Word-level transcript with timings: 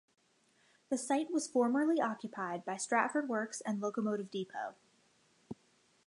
The 0.89 0.97
site 0.97 1.29
was 1.29 1.45
formerly 1.47 2.01
occupied 2.01 2.65
by 2.65 2.77
Stratford 2.77 3.29
Works 3.29 3.61
and 3.61 3.79
Locomotive 3.79 4.31
Depot. 4.31 4.73